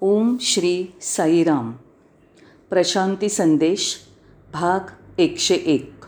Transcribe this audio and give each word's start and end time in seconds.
ओम 0.00 0.36
श्री 0.40 0.84
साईराम. 1.02 1.72
प्रशांती 2.70 3.28
संदेश 3.28 3.96
भाग 4.52 4.80
एकशे 5.18 5.54
एक. 5.54 6.04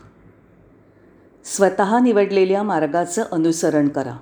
स्वतः 1.43 1.99
निवडलेल्या 1.99 2.63
मार्गाचं 2.63 3.23
अनुसरण 3.31 3.87
करा. 3.87 4.17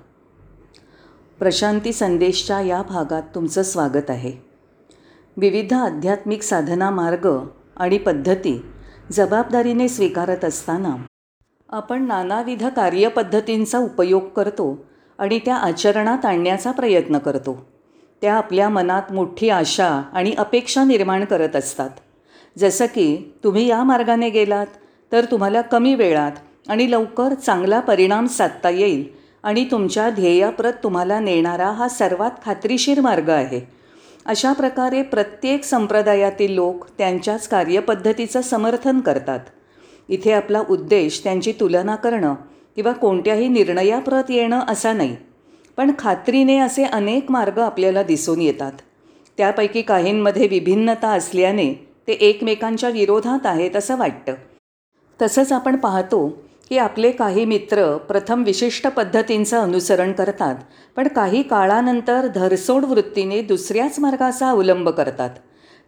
प्रशांती 1.38 1.92
संदेशच्या 1.92 2.60
या 2.60 2.82
भागात 2.82 3.22
तुमचं 3.34 3.62
स्वागत 3.62 4.10
आहे. 4.10 4.32
विविध 5.36 5.72
आध्यात्मिक 5.72 6.42
साधना 6.42 6.90
मार्ग 6.90 7.28
आणि 7.76 7.98
पद्धती 7.98 8.62
जबाबदारीने 9.12 9.88
स्वीकारत 9.88 10.44
असताना 10.44 10.96
आपण 11.68 12.06
नानाविध 12.06 12.66
कार्यपद्धतींचा 12.66 13.78
उपयोग 13.78 14.28
करतो 14.28 14.84
आणि 15.18 15.38
त्या 15.38 15.56
आचरणात 15.56 16.24
आणण्याचा 16.24 16.70
प्रयत्न 16.70 17.18
करतो. 17.18 17.75
त्या 18.20 18.34
आपल्या 18.34 18.68
मनात 18.68 19.12
मोठी 19.12 19.48
आशा 19.48 20.02
आणि 20.12 20.32
अपेक्षा 20.38 20.84
निर्माण 20.84 21.24
करत 21.24 21.56
असतात. 21.56 21.90
जसं 22.58 22.86
की 22.86 23.34
तुम्ही 23.44 23.66
या 23.66 23.84
मार्गाने 23.84 24.30
गेलात 24.30 24.66
तर 25.12 25.24
तुम्हाला 25.24 25.60
कमी 25.60 25.94
वेळात 25.94 26.32
आणि 26.68 26.90
लवकर 26.90 27.34
चांगला 27.34 27.80
परिणाम 27.80 28.26
साधता 28.26 28.70
येईल 28.70 29.04
आणि 29.42 29.64
तुमच्या 29.70 30.10
ध्येयाप्रत 30.10 30.72
तुम्हाला 30.72 31.20
नेणारा 31.20 31.70
हा 31.70 31.88
सर्वात 31.88 32.30
खात्रीशीर 32.44 33.00
मार्ग 33.00 33.28
आहे. 33.28 33.60
अशा 34.26 34.52
प्रकारे 34.52 35.02
प्रत्येक 35.02 35.64
संप्रदायातील 35.64 36.54
लोक 36.54 36.86
त्यांच्याच 36.98 37.48
कार्यपद्धतीचं 37.48 38.40
समर्थन 38.40 39.00
करतात. 39.00 39.40
इथे 40.08 40.32
आपला 40.32 40.62
उद्देश 40.70 41.20
त्यांची 41.24 41.52
तुलना 41.52 41.96
करणं 41.96 42.34
किंवा 42.76 42.92
कोणत्याही 42.92 43.48
निर्णयाप्रत 43.48 44.30
येणं 44.30 44.60
असा 44.68 44.92
नाही. 44.92 45.16
पण 45.76 45.90
खात्रीने 45.98 46.58
असे 46.58 46.84
अनेक 46.84 47.30
मार्ग 47.30 47.58
आपल्याला 47.58 48.02
दिसून 48.02 48.40
येतात. 48.40 48.72
त्यापैकी 49.38 49.82
काहींमध्ये 49.82 50.46
विभिन्नता 50.46 51.08
असल्याने 51.08 51.72
ते 52.08 52.12
एकमेकांच्या 52.12 52.88
विरोधात 52.88 53.46
आहेत 53.46 53.76
असं 53.76 53.96
वाटतं. 53.98 54.34
तसंच 55.22 55.52
आपण 55.52 55.76
पाहतो 55.76 56.28
की 56.68 56.78
आपले 56.78 57.10
काही 57.10 57.44
मित्र 57.44 57.96
प्रथम 57.96 58.42
विशिष्ट 58.42 58.86
पद्धतींचं 58.86 59.58
अनुसरण 59.58 60.12
करतात 60.12 60.54
पण 60.96 61.08
काही 61.08 61.42
काळानंतर 61.42 62.26
धरसोड 62.26 62.84
वृत्तीने 62.84 63.42
दुसऱ्याच 63.42 63.98
मार्गाचा 63.98 64.50
अवलंब 64.50 64.88
करतात. 64.88 65.30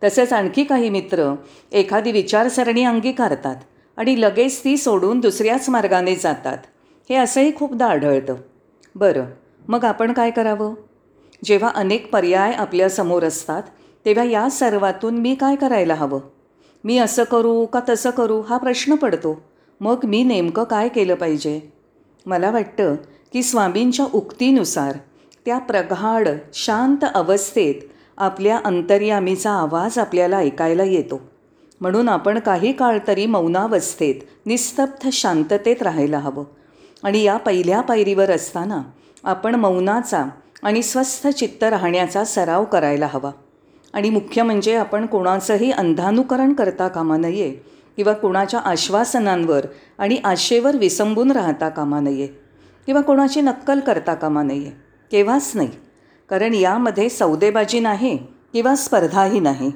तसेच 0.04 0.32
आणखी 0.32 0.64
काही 0.64 0.90
मित्र 0.90 1.34
एखादी 1.72 2.12
विचारसरणी 2.12 2.84
अंगीकारतात 2.84 3.56
आणि 3.96 4.20
लगेच 4.20 4.64
ती 4.64 4.76
सोडून 4.76 5.20
दुसऱ्याच 5.20 5.68
मार्गाने 5.68 6.14
जातात. 6.14 6.58
हे 7.10 7.16
असंही 7.16 7.54
खूपदा 7.56 7.86
आढळतं. 7.86 8.34
बरं 8.94 9.24
मग 9.68 9.84
आपण 9.84 10.12
काय 10.12 10.30
करावं? 10.30 10.74
जेव्हा 11.44 11.70
अनेक 11.74 12.12
पर्याय 12.12 12.52
आपल्यासमोर 12.52 13.22
असतात 13.22 13.62
तेव्हा 14.04 14.24
या 14.24 14.50
सर्वातून 14.50 15.18
मी 15.18 15.34
काय 15.34 15.56
करायला 15.56 15.94
हवं? 15.94 16.20
मी 16.84 16.98
असं 16.98 17.24
करू 17.24 17.66
का 17.66 17.80
तसं 17.88 18.10
करू 18.10 18.40
हा 18.40 18.56
प्रश्न 18.56 18.94
पडतो. 18.94 19.42
मग 19.80 20.04
मी 20.04 20.22
नेमकं 20.22 20.64
काय 20.64 20.88
केलं 20.88 21.14
पाहिजे? 21.14 21.72
मला 22.26 22.50
वाटतं 22.50 22.94
की 23.32 23.42
स्वामींच्या 23.42 24.06
उक्तीनुसार 24.12 24.96
त्या 25.44 25.58
प्रगाढ 25.58 26.28
शांत 26.54 27.04
अवस्थेत 27.14 27.74
आपल्या 28.16 28.60
अंतर्यामीचा 28.64 29.50
आवाज 29.50 29.98
आपल्याला 29.98 30.36
ऐकायला 30.36 30.84
येतो. 30.84 31.20
म्हणून 31.80 32.08
आपण 32.08 32.38
काही 32.38 32.72
काळ 32.72 32.98
तरी 33.08 33.26
मौनावस्थेत 33.26 34.14
निस्तब्ध 34.46 35.08
शांततेत 35.12 35.82
राहायला 35.82 36.18
हवं. 36.18 36.44
आणि 37.02 37.22
या 37.22 37.36
पहिल्या 37.36 37.80
पायरीवर 37.80 38.30
असताना 38.30 38.82
आपण 39.28 39.54
मौनाचा 39.54 40.24
आणि 40.62 40.82
स्वस्थ 40.82 41.28
चित्त 41.28 41.64
राहण्याचा 41.64 42.24
सराव 42.24 42.64
करायला 42.64 43.08
हवा. 43.12 43.30
आणि 43.92 44.10
मुख्य 44.10 44.42
म्हणजे 44.42 44.76
आपण 44.76 45.06
कोणाचंही 45.06 45.70
अंधानुकरण 45.70 46.52
करता 46.52 46.88
कामा 46.88 47.16
नये 47.16 47.50
किंवा 47.96 48.12
कोणाच्या 48.12 48.60
आश्वासनांवर 48.60 49.66
आणि 49.98 50.16
आशेवर 50.24 50.76
विसंबून 50.76 51.30
राहता 51.30 51.68
कामा 51.68 52.00
नये 52.00 52.26
किंवा 52.86 53.00
कोणाची 53.00 53.40
नक्कल 53.40 53.80
करता 53.80 54.14
कामा 54.14 54.42
नये. 54.42 54.70
केव्हाच 55.10 55.52
नाही. 55.54 55.68
कारण 56.28 56.54
यामध्ये 56.54 57.08
सौदेबाजी 57.08 57.80
नाही 57.80 58.16
किंवा 58.52 58.74
स्पर्धाही 58.74 59.40
नाही. 59.40 59.72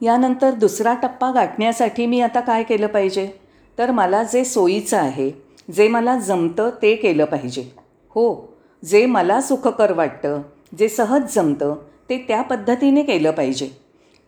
यानंतर 0.00 0.50
दुसरा 0.50 0.94
टप्पा 0.94 1.30
गाठण्यासाठी 1.30 2.06
मी 2.06 2.20
आता 2.20 2.40
काय 2.40 2.62
केलं 2.62 2.86
पाहिजे? 2.86 3.30
तर 3.78 3.90
मला 3.90 4.22
जे 4.22 4.44
सोयीचं 4.44 4.96
आहे 4.96 5.30
जे 5.72 5.88
मला 5.88 6.18
जमतं 6.18 6.70
ते 6.82 6.96
केलं 6.96 7.24
पाहिजे. 7.24 7.88
हो 8.10 8.57
जे 8.84 9.06
मला 9.06 9.40
सुखकर 9.40 9.92
वाटतं 9.92 10.42
जे 10.78 10.88
सहज 10.88 11.34
जमतं 11.34 11.74
ते 12.10 12.18
त्या 12.28 12.42
पद्धतीने 12.42 13.02
केलं 13.02 13.30
पाहिजे. 13.30 13.68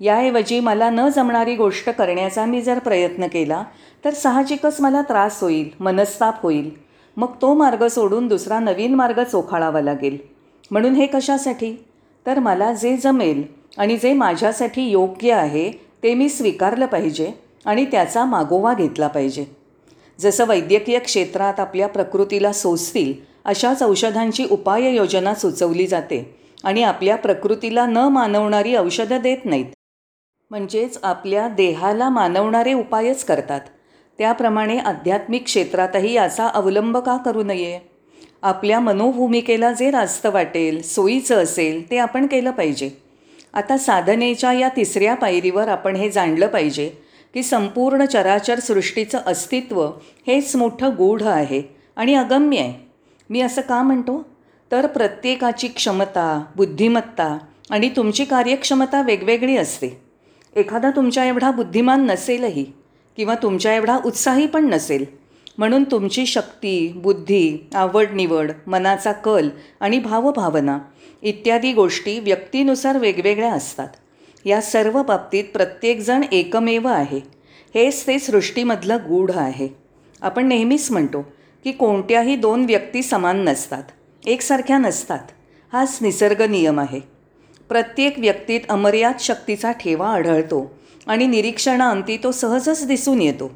याऐवजी 0.01 0.61
मला 0.61 0.91
न 0.91 1.09
जमणारी 1.09 1.55
गोष्ट 1.57 1.91
करण्याचा 1.91 2.45
मी 2.45 2.63
जर 2.63 2.79
प्रयत्न 2.79 3.27
केला 3.27 3.65
तर 4.05 4.15
साहजिकच 4.15 4.81
मला 4.81 5.03
त्रास 5.03 5.41
होईल 5.41 5.71
मनस्ताप 5.81 6.43
होईल. 6.43 6.71
मग 7.17 7.29
तो 7.43 7.55
मार्ग 7.55 7.87
सोडून 7.87 8.29
दुसरा 8.29 8.59
नवीन 8.61 8.95
मार्ग 8.95 9.23
चोखाळावा 9.25 9.81
लागेल. 9.81 10.19
म्हणून 10.71 10.95
हे 10.95 11.07
कशासाठी? 11.07 11.85
तर 12.27 12.39
मला 12.39 12.73
जे 12.73 12.97
जमेल 12.97 13.43
आणि 13.79 13.97
जे 13.97 14.13
माझ्यासाठी 14.13 14.83
योग्य 14.83 15.33
आहे 15.33 15.71
ते 16.03 16.15
मी 16.15 16.29
स्वीकारलं 16.29 16.87
पाहिजे 16.87 17.33
आणि 17.65 17.85
त्याचा 17.85 18.25
मागोवा 18.25 18.75
घेतला 18.75 19.07
पाहिजे. 19.07 19.45
जसं 20.21 20.45
वैद्यकीय 20.47 20.99
क्षेत्रात 20.99 21.61
आपल्या 21.61 21.89
प्रकृतीला 21.89 22.53
सोसतील 22.53 23.30
अशाच 23.45 23.83
औषधांची 23.83 24.47
उपाययोजना 24.51 25.35
सुचवली 25.35 25.87
जाते 25.87 26.39
आणि 26.65 26.83
आपल्या 26.83 27.17
प्रकृतीला 27.17 27.87
न 27.87 27.97
मानवणारी 27.97 28.77
औषधं 28.77 29.21
देत 29.23 29.45
नाहीत. 29.45 29.67
म्हणजेच 30.51 30.99
आपल्या 31.03 31.49
देहाला 31.49 32.09
मानवणारे 32.09 32.73
उपायच 32.73 33.25
करतात. 33.25 33.61
त्याप्रमाणे 34.19 34.79
आध्यात्मिक 34.79 35.45
क्षेत्रातही 35.45 36.13
याचा 36.13 36.47
अवलंब 36.47 36.97
का 36.97 37.17
करू 37.17 37.43
नये? 37.43 37.79
आपल्या 38.43 38.81
मनोभूमिकेला 38.81 39.73
जे 39.73 39.91
रास्त 39.91 40.27
वाटेल 40.27 40.83
सोयीचं 40.83 41.43
असेल 41.43 41.91
ते 41.91 41.99
आपण 41.99 42.27
केलं 42.27 42.51
पाहिजे. 42.51 42.91
आता 43.55 43.79
साधनेच्या 43.79 44.53
या 44.53 44.69
तिसऱ्या 44.69 45.15
पायरीवर 45.15 45.69
आपण 45.69 45.97
हे 45.97 46.11
जाणलं 46.11 46.47
पाहिजे 46.47 46.91
की 47.35 47.43
संपूर्ण 47.43 48.05
चराचर 48.05 48.61
सृष्टीचं 48.61 49.19
अस्तित्व 49.27 49.87
हेच 50.27 50.57
मोठं 50.57 50.91
गूढ 50.99 51.23
आहे 51.23 51.63
आणि 51.97 52.15
अगम्य 52.15 52.59
आहे. 52.59 52.90
मी 53.31 53.41
असं 53.41 53.61
का 53.61 53.83
म्हणतो? 53.83 54.29
तर 54.73 54.87
प्रत्येकाची 54.87 55.69
क्षमता 55.69 56.45
बुद्धिमत्ता 56.57 57.39
आणि 57.71 57.89
तुमची 57.89 58.25
कार्यक्षमता 58.25 59.03
वेगवेगळी 59.03 59.57
असते. 59.57 60.03
एखादा 60.57 60.91
तुमच्या 60.91 61.25
एवढा 61.25 61.51
बुद्धिमान 61.51 62.07
नसेलही 62.07 62.65
किंवा 63.17 63.35
तुमच्या 63.35 63.75
एवढा 63.75 63.99
उत्साही 64.05 64.47
पण 64.47 64.69
नसेल 64.69 65.05
म्हणून 65.59 65.85
तुमची 65.85 66.27
शक्ती 66.27 66.93
बुद्धी 66.97 67.69
आवड 67.75 68.07
निवड 68.13 68.53
मनाचा 68.67 69.13
कल 69.13 69.49
आणि 69.81 69.99
भावभावना 69.99 70.79
इत्यादी 71.23 71.73
गोष्टी 71.73 72.19
व्यक्तीनुसार 72.19 72.99
वेगवेगळ्या 72.99 73.53
असतात. 73.53 73.89
या 74.45 74.61
सर्व 74.61 75.03
बाबतीत 75.03 75.45
प्रत्येकजण 75.53 76.21
एकमेव 76.33 76.89
आहे. 76.89 77.21
हेच 77.75 78.07
ते 78.07 78.19
सृष्टीमधलं 78.19 78.97
गूढ 79.09 79.31
आहे. 79.35 79.69
आपण 80.23 80.47
नेहमीच 80.47 80.91
म्हणतो 80.91 81.33
की 81.65 81.73
कोणत्याही 81.73 82.37
दोन 82.37 82.65
व्यक्ती 82.65 83.03
समान 83.03 83.45
नसतात. 83.45 83.83
एकसारख्या 84.27 84.79
नसतात. 84.79 85.19
हाच 85.73 85.99
निसर्ग 86.03 86.43
नियम 86.43 86.81
आहे. 86.81 87.01
प्रत्येक 87.69 88.19
व्यक्तीत 88.19 88.61
अमर्याद 88.69 89.15
शक्तीचा 89.21 89.73
ठेवा 89.73 90.09
आढळतो 90.09 90.75
आणि 91.07 91.27
निरीक्षणाअंती 91.27 92.17
तो 92.17 92.33
सहजच 92.33 92.87
दिसून 92.87 93.23
येतो. 93.23 93.51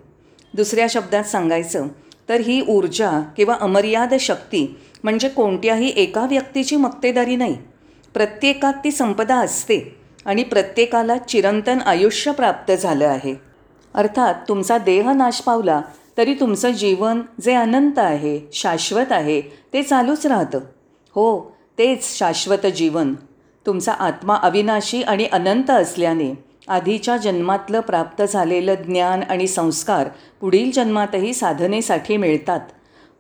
दुसऱ्या 0.55 0.87
शब्दात 0.91 1.25
सांगायचं 1.25 1.89
तर 2.29 2.41
ही 2.41 2.65
ऊर्जा 2.69 3.21
किंवा 3.37 3.57
अमर्याद 3.61 4.15
शक्ती 4.15 4.77
म्हणजे 5.03 5.29
कोणत्याही 5.29 5.93
एका 5.97 6.27
व्यक्तीची 6.27 6.77
मक्तेदारी 6.77 7.37
नाही. 7.37 7.57
प्रत्येकात 8.15 8.73
ती 8.85 8.91
संपदा 8.91 9.37
असते 9.37 9.97
आणि 10.25 10.43
प्रत्येकाला 10.43 11.17
चिरंतन 11.19 11.81
आयुष्य 11.81 12.33
प्राप्त 12.33 12.73
झालं 12.73 13.07
आहे. 13.07 13.35
अर्थात 13.95 14.35
तुमचा 14.49 14.79
देह 14.79 15.11
नाश 15.11 15.41
पावला 15.41 15.81
तरी 16.19 16.35
तुमचं 16.35 16.71
जीवन 16.71 17.21
जे 17.41 17.55
अनंत 17.55 17.99
आहे 17.99 18.41
शाश्वत 18.53 19.13
आहे 19.13 19.41
ते 19.41 19.83
चालूच 19.83 20.27
राहतं. 20.27 20.59
हो 21.15 21.57
तेच 21.79 22.19
शाश्वत 22.19 22.67
जीवन. 22.67 23.15
तुमचा 23.67 23.93
आत्मा 23.93 24.37
अविनाशी 24.37 25.03
आणि 25.03 25.25
अनंत 25.25 25.71
असल्याने 25.71 26.45
आधीच्या 26.69 27.17
जन्मातलं 27.17 27.81
प्राप्त 27.81 28.23
झालेलं 28.23 28.75
ज्ञान 28.75 29.23
आणि 29.23 29.47
संस्कार 29.47 30.09
पुढील 30.41 30.71
जन्मातही 30.71 31.35
साधनेसाठी 31.35 32.17
मिळतात. 32.17 32.61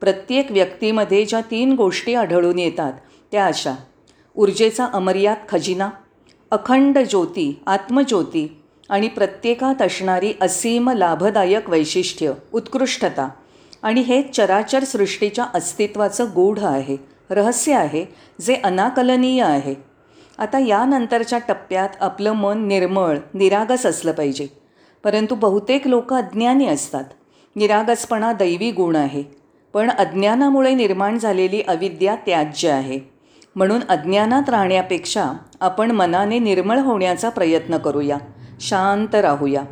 प्रत्येक 0.01 0.53
व्यक्तीमध्ये 0.53 1.25
ज्या 1.25 1.41
तीन 1.41 1.73
गोष्टी 1.73 2.15
आढळून 2.15 2.59
येतात 2.59 2.93
त्या 3.33 3.47
अशा. 3.47 3.75
ऊर्जेचा 4.37 4.87
अमर्याद 4.93 5.37
खजिना 5.49 5.91
अखंड 6.51 6.99
ज्योती 6.99 7.63
आत्मज्योती 7.67 8.61
आणि 8.91 9.09
प्रत्येकात 9.09 9.83
असणारी 9.83 10.33
असीम 10.41 10.91
लाभदायक 10.91 11.71
वैशिष्ट्य 11.71 12.33
उत्कृष्टता. 12.53 13.29
आणि 13.83 14.01
हे 14.01 14.23
चराचर 14.23 14.85
सृष्टीच्या 14.85 15.47
अस्तित्वाचं 15.55 16.27
गूढ 16.35 16.59
आहे 16.59 16.97
रहस्य 17.31 17.75
आहे 17.75 18.05
जे 18.41 18.61
अनाकलनीय 18.65 19.43
आहे. 19.43 19.75
आता 20.39 20.59
यानंतरच्या 20.59 21.39
टप्प्यात 21.39 21.89
आपलं 22.01 22.33
मन 22.33 22.67
निर्मळ 22.67 23.19
निरागस 23.35 23.87
असलं 23.87 24.13
पाहिजे. 24.13 24.47
परंतु 25.05 25.35
बहुतेक 25.35 25.87
लोक 25.87 26.15
अज्ञानी 26.15 26.67
असतात. 26.67 27.05
निरागसपणा 27.57 28.33
दैवी 28.33 28.71
गुण 28.71 28.97
आहे. 28.97 29.23
पण 29.75 29.91
अज्ञानामुळे 29.91 30.75
निर्माण 30.75 31.19
झालेली 31.19 31.63
अविद्या 31.69 32.15
त्याज्य 32.15 32.71
आहे. 32.71 33.01
म्हणून 33.57 33.81
अज्ञानात 33.89 34.49
राहण्यापेक्षा 34.49 35.33
आपण 35.61 35.91
मनाने 35.91 36.39
निर्मळ 36.39 36.79
होण्याचा 36.79 37.29
प्रयत्न 37.29 37.77
करूया. 37.77 38.17
शांत 38.69 39.15
राहूया. 39.15 39.63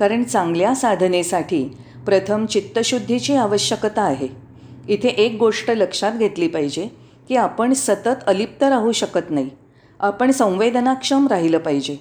कारण 0.00 0.24
चांगल्या 0.24 0.74
साधनेसाठी 0.74 1.64
प्रथम 2.06 2.46
चित्तशुद्धीची 2.46 3.34
आवश्यकता 3.34 4.02
आहे. 4.02 4.28
इथे 4.88 5.08
एक 5.08 5.36
गोष्ट 5.38 5.70
लक्षात 5.70 6.12
घेतली 6.12 6.48
पाहिजे 6.48 6.88
की 7.28 7.36
आपण 7.36 7.72
सतत 7.72 8.24
अलिप्त 8.26 8.62
राहू 8.62 8.92
शकत 8.92 9.30
नाही. 9.30 9.50
आपण 10.00 10.30
संवेदनाक्षम 10.30 11.26
राहिलं 11.26 11.58
पाहिजे. 11.58 11.96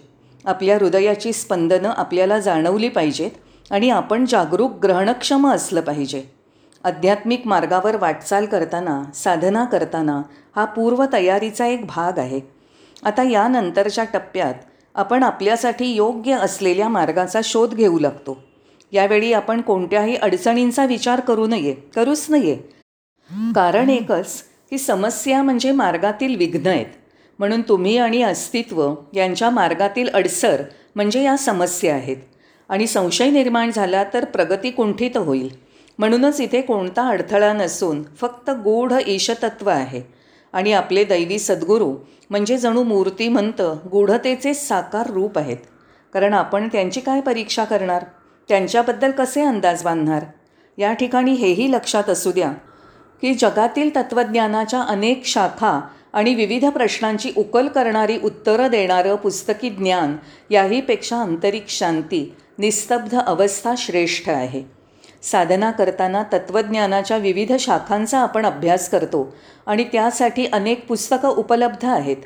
आपल्या 0.45 0.75
हृदयाची 0.75 1.33
स्पंदनं 1.33 1.89
आपल्याला 1.89 2.39
जाणवली 2.39 2.89
पाहिजेत 2.89 3.31
आणि 3.71 3.89
आपण 3.89 4.25
जागरूक 4.25 4.71
ग्रहणक्षम 4.83 5.47
असलं 5.47 5.81
पाहिजे. 5.81 6.23
आध्यात्मिक 6.83 7.47
मार्गावर 7.47 7.95
वाटचाल 7.95 8.45
करताना 8.45 9.03
साधना 9.13 9.65
करताना 9.65 10.21
हा 10.55 10.65
पूर्वतयारीचा 10.65 11.65
एक 11.65 11.85
भाग 11.85 12.19
आहे. 12.19 12.39
आता 13.03 13.23
यानंतरच्या 13.23 14.03
टप्प्यात 14.03 14.53
आपण 14.95 15.23
आपल्यासाठी 15.23 15.85
योग्य 15.85 16.33
असलेल्या 16.33 16.89
मार्गाचा 16.89 17.39
शोध 17.43 17.73
घेऊ 17.73 17.99
लागतो. 17.99 18.43
यावेळी 18.91 19.33
आपण 19.33 19.61
कोणत्याही 19.61 20.15
अडचणींचा 20.15 20.85
विचार 20.85 21.19
करू 21.19 21.47
नये 21.47 21.73
करूच 21.73 22.25
नये. 22.29 22.55
कारण 23.55 23.89
एकच 23.89 24.43
की 24.69 24.77
समस्या 24.77 25.43
म्हणजे 25.43 25.71
मार्गातील 25.71 26.35
विघ्न 26.35 26.67
आहेत. 26.67 26.85
म्हणून 27.39 27.61
तुम्ही 27.61 27.97
आणि 27.97 28.21
अस्तित्व 28.23 28.93
यांच्या 29.13 29.49
मार्गातील 29.49 30.09
अडसर 30.09 30.61
म्हणजे 30.95 31.23
या 31.23 31.37
समस्या 31.37 31.95
आहेत. 31.95 32.17
आणि 32.69 32.87
संशय 32.87 33.29
निर्माण 33.29 33.71
झाला 33.71 34.03
तर 34.13 34.25
प्रगती 34.25 34.71
कुंठित 34.71 35.17
होईल. 35.17 35.49
म्हणूनच 35.97 36.41
इथे 36.41 36.61
कोणता 36.61 37.07
अडथळा 37.07 37.53
नसून 37.53 38.03
फक्त 38.03 38.49
गूढ 38.49 38.93
ईशतत्व 39.07 39.69
आहे. 39.69 40.01
आणि 40.53 40.73
आपले 40.73 41.03
दैवी 41.03 41.39
सद्गुरू 41.39 41.95
म्हणजे 42.29 42.57
जणू 42.57 42.83
मूर्तिमंत 42.83 43.61
गूढतेचे 43.91 44.53
साकार 44.53 45.09
रूप 45.09 45.37
आहेत. 45.37 45.57
कारण 46.13 46.33
आपण 46.33 46.67
त्यांची 46.67 46.99
काय 46.99 47.21
परीक्षा 47.21 47.63
करणार? 47.63 48.03
त्यांच्याबद्दल 48.49 49.11
कसे 49.11 49.41
अंदाज 49.41 49.83
बांधणार? 49.83 50.23
या 50.77 50.93
ठिकाणी 50.93 51.31
हेही 51.31 51.71
लक्षात 51.71 52.09
असू 52.09 52.31
द्या 52.31 52.51
की 53.21 53.33
जगातील 53.33 53.95
तत्त्वज्ञानाच्या 53.95 54.81
अनेक 54.81 55.25
शाखा 55.25 55.79
आणि 56.13 56.33
विविध 56.33 56.65
प्रश्नांची 56.65 57.31
उकल 57.37 57.67
करणारी 57.67 58.17
उत्तरं 58.23 58.67
देणारं 58.67 59.15
पुस्तकी 59.15 59.69
ज्ञान 59.69 60.15
याहीपेक्षा 60.49 61.17
आंतरिक 61.17 61.69
शांती 61.69 62.33
निस्तब्ध 62.57 63.19
अवस्था 63.19 63.73
श्रेष्ठ 63.77 64.29
आहे. 64.29 64.78
साधना 65.23 65.71
करताना 65.71 66.23
तत्त्वज्ञानाच्या 66.33 67.17
विविध 67.17 67.51
शाखांचा 67.59 68.19
आपण 68.19 68.45
अभ्यास 68.45 68.89
करतो 68.89 69.35
आणि 69.65 69.83
त्यासाठी 69.83 70.45
अनेक 70.53 70.87
पुस्तकं 70.87 71.29
उपलब्ध 71.29 71.85
आहेत. 71.85 72.17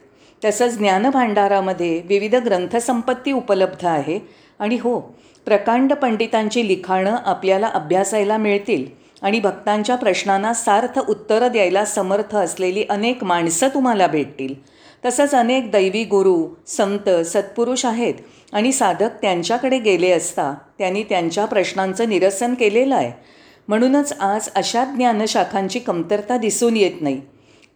तसंच 0.46 0.78
ज्ञानभांडारामध्ये 0.78 2.02
विविध 2.06 2.36
ग्रंथसंपत्ती 2.36 3.32
उपलब्ध 3.32 3.86
आहे 3.86 4.20
आणि 4.60 4.76
हो 4.76 5.00
प्रकांड 5.46 5.94
पंडितांची 5.94 6.68
लिखाणं 6.68 7.16
आपल्याला 7.26 7.68
अभ्यासायला 7.68 8.38
मिळतील 8.38 8.86
आणि 9.22 9.40
भक्तांच्या 9.40 9.96
प्रश्नांना 9.96 10.54
सार्थ 10.54 11.00
उत्तरं 11.00 11.52
द्यायला 11.52 11.86
समर्थ 11.86 12.36
असलेली 12.36 12.86
अनेक 12.90 13.24
माणसं 13.24 13.68
तुम्हाला 13.68 14.08
भेटतील. 14.08 14.54
तसंच 15.06 15.34
अनेक 15.36 15.72
दैवी 15.72 16.04
गुरु 16.04 16.48
संत 16.68 17.10
सत्पुरुष 17.26 17.86
आहेत 17.86 18.14
आणि 18.54 18.72
साधक 18.72 19.10
त्यांच्याकडे 19.22 19.80
गेले 19.80 20.12
असता 20.12 20.54
त्यांनी 20.78 21.04
त्यांच्या 21.04 21.46
प्रश्नांचं 21.46 22.10
निरसन 22.10 22.54
केलेलं 22.54 22.96
आहे. 22.96 23.12
म्हणूनच 23.68 24.14
आज 24.14 24.50
अशा 24.56 24.84
ज्ञानशाखांची 24.86 25.80
कमतरता 25.80 26.38
दिसून 26.38 26.78
येत 26.78 27.02
नाही. 27.02 27.22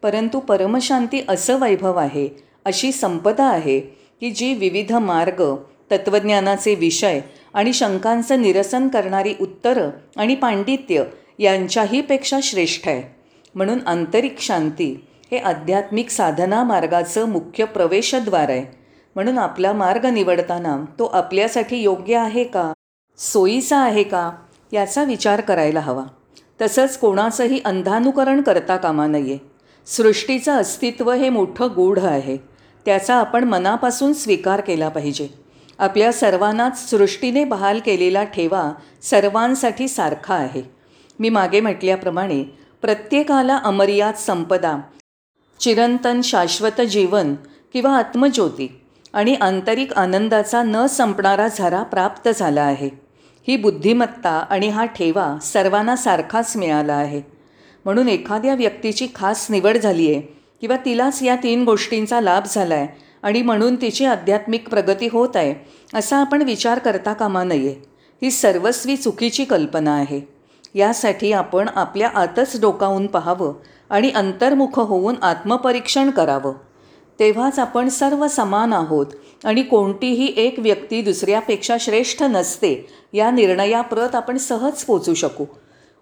परंतु 0.01 0.39
परमशांती 0.39 1.21
असं 1.29 1.59
वैभव 1.59 1.97
आहे 1.97 2.29
अशी 2.65 2.91
संपदा 2.91 3.45
आहे 3.45 3.79
की 4.21 4.31
जी 4.31 4.53
विविध 4.53 4.93
मार्ग 4.93 5.55
तत्त्वज्ञानाचे 5.91 6.75
विषय 6.75 7.19
आणि 7.53 7.73
शंकांचं 7.73 8.41
निरसन 8.41 8.87
करणारी 8.87 9.33
उत्तरं 9.41 9.89
आणि 10.17 10.35
पांडित्य 10.35 11.03
यांच्याहीपेक्षा 11.39 12.39
श्रेष्ठ 12.43 12.87
आहे. 12.87 13.15
म्हणून 13.55 13.79
आंतरिक 13.87 14.39
शांती 14.39 15.05
हे 15.31 15.37
आध्यात्मिक 15.37 16.09
साधना 16.09 16.63
मार्गाचं 16.63 17.29
मुख्य 17.29 17.65
प्रवेशद्वार 17.65 18.49
आहे. 18.49 18.86
म्हणून 19.17 19.37
आपला 19.37 19.73
मार्ग 19.73 20.05
निवडताना 20.05 20.85
तो 20.99 21.05
आपल्यासाठी 21.05 21.77
योग्य 21.77 22.15
आहे 22.15 22.43
का? 22.43 22.73
सोयीचा 23.17 23.77
आहे 23.77 24.03
का? 24.03 24.31
याचा 24.73 25.03
विचार 25.03 25.41
करायला 25.41 25.79
हवा. 25.79 26.03
तसंच 26.61 26.97
कोणाचंही 26.97 27.61
अंधानुकरण 27.65 28.41
करता 28.41 28.77
कामा 28.77 29.07
नये. 29.07 29.37
सृष्टीचं 29.85 30.51
अस्तित्व 30.51 31.11
हे 31.11 31.29
मोठं 31.29 31.67
गूढ 31.75 31.99
आहे. 31.99 32.37
त्याचा 32.85 33.15
आपण 33.15 33.43
मनापासून 33.43 34.13
स्वीकार 34.13 34.61
केला 34.61 34.89
पाहिजे. 34.89 35.27
आपल्या 35.77 36.13
सर्वांनाच 36.13 36.89
सृष्टीने 36.89 37.43
बहाल 37.43 37.79
केलेला 37.79 38.23
ठेवा 38.23 38.71
सर्वांसाठी 39.01 39.87
सारखा 39.87 40.35
आहे. 40.35 40.63
मी 41.19 41.29
मागे 41.29 41.59
म्हटल्याप्रमाणे 41.59 42.43
प्रत्येकाला 42.81 43.57
अमर्याद 43.57 44.13
संपदा 44.13 44.77
चिरंतन 45.59 46.21
शाश्वत 46.21 46.81
जीवन 46.81 47.35
किंवा 47.73 47.97
आत्मज्योती 47.97 48.81
आणि 49.13 49.35
आंतरिक 49.35 49.93
आनंदाचा 49.93 50.63
न 50.63 50.85
संपणारा 50.85 51.47
झरा 51.47 51.83
प्राप्त 51.83 52.29
झाला 52.35 52.61
आहे. 52.61 52.89
ही 53.47 53.57
बुद्धिमत्ता 53.57 54.45
आणि 54.49 54.67
हा 54.67 54.85
ठेवा 54.85 55.37
सर्वांना 55.41 55.95
सारखाच 55.95 56.57
मिळाला 56.57 56.93
आहे. 56.93 57.21
म्हणून 57.85 58.09
एखाद्या 58.09 58.55
व्यक्तीची 58.55 59.07
खास 59.15 59.47
निवड 59.49 59.77
झाली 59.77 60.13
आहे 60.13 60.21
किंवा 60.61 60.75
तिलाच 60.85 61.23
या 61.23 61.35
तीन 61.35 61.63
गोष्टींचा 61.63 62.21
लाभ 62.21 62.43
झाला 62.49 62.75
आहे 62.75 62.87
आणि 63.23 63.41
म्हणून 63.41 63.75
तिची 63.75 64.05
आध्यात्मिक 64.05 64.69
प्रगती 64.69 65.07
होत 65.11 65.35
आहे 65.35 65.55
असा 65.93 66.17
आपण 66.17 66.41
विचार 66.41 66.79
करता 66.79 67.13
कामा 67.13 67.43
नये. 67.43 67.75
ही 68.21 68.31
सर्वस्वी 68.31 68.95
चुकीची 68.95 69.45
कल्पना 69.45 69.91
आहे. 69.91 70.21
यासाठी 70.75 71.31
आपण 71.31 71.69
आपल्या 71.75 72.09
आतच 72.15 72.61
डोकावून 72.61 73.07
पाहावं 73.07 73.53
आणि 73.89 74.09
अंतर्मुख 74.09 74.79
होऊन 74.79 75.15
आत्मपरीक्षण 75.21 76.09
करावं. 76.09 76.53
तेव्हाच 77.19 77.59
आपण 77.59 77.89
सर्व 77.89 78.27
समान 78.27 78.73
आहोत 78.73 79.05
आणि 79.43 79.63
कोणतीही 79.63 80.33
एक 80.37 80.59
व्यक्ती 80.59 81.01
दुसऱ्यापेक्षा 81.01 81.77
श्रेष्ठ 81.79 82.23
नसते 82.23 82.87
या 83.13 83.31
निर्णयाप्रत 83.31 84.15
आपण 84.15 84.37
सहज 84.37 84.83
पोचू 84.83 85.13
शकू. 85.13 85.45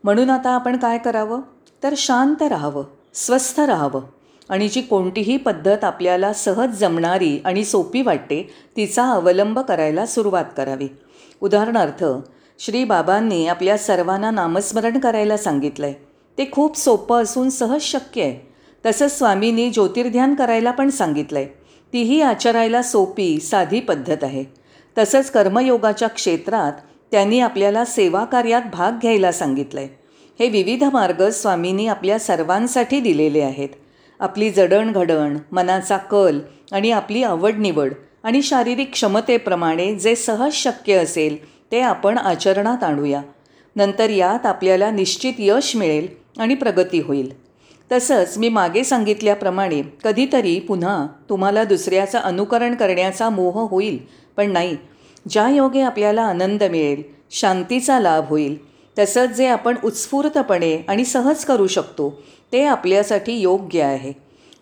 म्हणून 0.03 0.29
आता 0.29 0.50
आपण 0.50 0.77
काय 0.77 0.98
करावं? 0.98 1.41
तर 1.84 1.93
शांत 1.98 2.41
राहावं 2.41 2.84
स्वस्थ 3.13 3.60
राहावं. 3.60 4.01
आणि 4.50 4.67
जी 4.67 4.81
कोणतीही 4.81 5.38
पद्धत 5.38 5.84
आपल्याला 5.84 6.34
सहज 6.34 6.69
जमणारी 6.69 7.41
आणि 7.45 7.65
सोपी 7.65 8.01
वाटते 8.01 8.53
तिचा 8.77 9.05
अवलंब 9.10 9.60
करायला 9.60 10.05
सुरुवात 10.05 10.45
करावी. 10.57 10.88
उदाहरणार्थ 11.41 12.05
श्री 12.60 12.84
बाबांनी 12.84 13.48
आपल्या 13.48 13.77
सर्वांना 13.77 14.31
नामस्मरण 14.31 15.00
करायला 15.00 15.38
सांगितलं 15.38 15.86
आहे 15.86 15.95
ते 16.38 16.50
खूप 16.51 16.77
सोपं 16.77 17.24
असून 17.24 17.50
सहज 17.50 17.81
शक्य 17.81 18.22
आहे. 18.22 18.54
तसंच 18.86 19.18
स्वामींनी 19.18 19.70
ज्योतिर्ध्यान 19.70 20.34
करायला 20.36 20.72
पण 20.72 20.89
सांगितलं 20.89 21.39
आहे 21.39 21.48
तीही 21.94 22.22
आचरायला 22.22 22.82
सोपी 22.82 23.39
साधी 23.39 23.80
पद्धत 23.80 24.24
आहे. 24.24 24.44
तसंच 24.98 25.32
कर्मयोगाच्या 25.32 26.08
क्षेत्रात 26.08 26.74
त्यांनी 27.12 27.39
आपल्याला 27.39 27.86
सेवा 27.86 28.24
कार्यात 28.25 28.62
भाग 28.74 28.92
घ्यायला 28.92 29.32
सांगितलं 29.32 29.80
आहे 29.80 29.89
हे 30.39 30.50
विविध 30.50 30.84
मार्ग 30.84 31.30
स्वामींनी 31.30 31.88
आपल्या 31.88 32.20
सर्वांसाठी 32.20 33.00
दिलेले 33.00 33.42
आहेत. 33.42 33.70
आपली 34.20 34.50
जडणघडण 34.50 35.38
मनाचा 35.51 35.98
कल 35.98 36.39
आणि 36.72 36.92
आपली 36.92 37.24
आवड 37.24 37.58
निवड 37.58 37.94
आणि 38.24 38.42
शारीरिक 38.42 38.92
क्षमतेप्रमाणे 38.92 39.94
जे 39.96 40.15
सहज 40.15 40.54
शक्य 40.54 40.94
असेल 40.94 41.38
ते 41.72 41.80
आपण 41.80 42.18
आचरणात 42.18 42.84
आणूया. 42.84 43.22
नंतर 43.75 44.10
यात 44.10 44.46
आपल्याला 44.46 44.92
निश्चित 44.92 45.34
यश 45.39 45.75
मिळेल 45.75 46.08
आणि 46.38 46.56
प्रगती 46.56 47.00
होईल. 47.00 47.45
तसंच 47.92 48.38
मी 48.38 48.50
मागे 48.50 48.84
सांगितल्याप्रमाणे 48.84 49.82
कधीतरी 50.04 50.60
पुन्हा 50.60 51.06
तुम्हाला 51.30 51.63
दुसऱ्याचं 51.63 52.20
अनुकरण 52.20 52.75
करण्याचा 52.75 53.30
मोह 53.30 53.60
होईल 53.62 53.98
पण 54.38 54.51
नाही. 54.51 54.75
ज्या 55.30 55.48
योगे 55.50 55.82
आपल्याला 55.82 56.22
आनंद 56.22 56.63
मिळेल 56.63 57.01
शांतीचा 57.32 58.00
लाभ 58.00 58.30
होईल 58.30 58.58
तसंच 58.98 59.30
जे 59.30 59.48
आपण 59.48 59.75
उत्स्फूर्तपणे 59.84 60.75
आणि 60.88 61.06
सहज 61.06 61.44
करू 61.46 61.68
शकतो 61.68 62.10
ते 62.54 62.63
आपल्यासाठी 62.65 63.34
योग्य 63.34 63.82
आहे. 63.82 64.12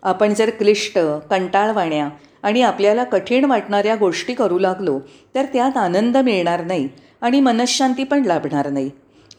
आपण 0.03 0.33
जर 0.33 0.49
क्लिष्ट 0.49 0.97
कंटाळवाण्या 1.29 2.09
आणि 2.43 2.61
आपल्याला 2.61 3.03
कठीण 3.03 3.45
वाटणाऱ्या 3.45 3.95
गोष्टी 3.95 4.33
करू 4.33 4.57
लागलो 4.59 4.99
तर 5.35 5.45
त्यात 5.53 5.77
आनंद 5.77 6.17
मिळणार 6.17 6.63
नाही 6.65 6.87
आणि 7.21 7.39
मनशांती 7.39 8.03
पण 8.03 8.25
लाभणार 8.25 8.69
नाही. 8.69 8.89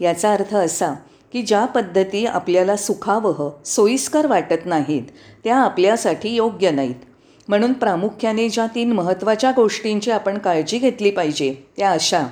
याचा 0.01 0.33
अर्थ 0.33 0.55
असा 0.55 0.95
की 1.35 1.43
ज्या 1.43 1.65
पद्धती 1.65 2.27
आपल्याला 2.27 2.77
सुखावह 2.77 3.51
सोयीस्कर 3.65 4.27
वाटत 4.27 4.67
नाहीत 4.67 5.03
त्या 5.45 5.57
आपल्यासाठी 5.57 6.29
योग्य 6.29 6.71
नाहीत. 6.71 6.95
म्हणून 7.49 7.73
प्रामुख्याने 7.73 8.49
ज्या 8.49 8.67
तीन 8.67 8.93
महत्त्वाच्या 8.93 9.53
गोष्टींची 9.57 10.11
आपण 10.11 10.39
काळजी 10.39 10.79
घेतली 10.79 11.11
पाहिजे 11.11 11.55
त्या 11.77 11.91
अशा 11.91 12.23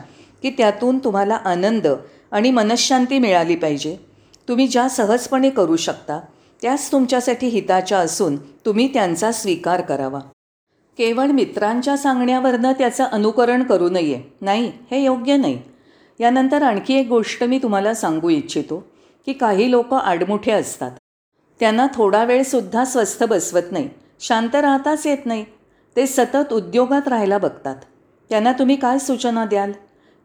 की 0.42 0.50
त्यातून 0.50 0.98
तुम्हाला 0.98 1.34
आनंद 1.34 1.86
आणि 2.30 2.50
मनशांती 2.50 3.18
मिळाली 3.18 3.56
पाहिजे. 3.56 3.96
तुम्ही 4.48 4.68
ज्या 4.68 4.88
सहजपणे 4.88 5.50
करू 5.50 5.76
शकता 5.76 6.20
त्याच 6.62 6.92
तुमच्यासाठी 6.92 7.46
हिताच्या 7.46 7.98
असून 7.98 8.36
तुम्ही 8.36 8.92
त्यांचा 8.92 9.32
स्वीकार 9.32 9.80
करावा. 9.80 10.18
केवळ 10.98 11.26
मित्रांच्या 11.26 11.96
सांगण्यावरनं 11.96 12.72
त्याचं 12.72 13.04
अनुकरण 13.04 13.62
करू 13.62 13.88
नये 13.88 14.22
नाही 14.40 14.72
हे 14.90 15.04
योग्य 15.04 15.36
नाही. 15.36 15.62
यानंतर 16.20 16.62
आणखी 16.62 16.94
एक 16.94 17.08
गोष्ट 17.08 17.44
मी 17.44 17.58
तुम्हाला 17.58 17.94
सांगू 17.94 18.28
इच्छितो. 18.28 18.91
की 19.26 19.32
काही 19.32 19.70
लोक 19.70 19.94
आडमुठे 19.94 20.52
असतात. 20.52 20.90
त्यांना 21.60 21.86
थोडा 21.94 22.24
वेळसुद्धा 22.24 22.84
स्वस्थ 22.84 23.24
बसवत 23.24 23.62
नाही. 23.70 23.88
शांत 24.20 24.54
राहताच 24.54 25.06
येत 25.06 25.26
नाही. 25.26 25.44
ते 25.96 26.06
सतत 26.06 26.52
उद्योगात 26.52 27.08
राहायला 27.08 27.38
बघतात. 27.38 27.76
त्यांना 28.30 28.52
तुम्ही 28.52 28.76
काय 28.76 28.98
सूचना 28.98 29.44
द्याल? 29.44 29.72